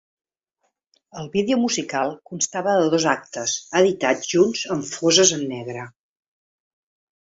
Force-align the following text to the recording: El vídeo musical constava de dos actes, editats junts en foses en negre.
El 1.23 1.29
vídeo 1.35 1.57
musical 1.65 2.15
constava 2.31 2.75
de 2.81 2.89
dos 2.95 3.07
actes, 3.13 3.55
editats 3.85 4.35
junts 4.35 4.67
en 4.79 4.85
foses 4.93 5.39
en 5.41 5.49
negre. 5.57 5.91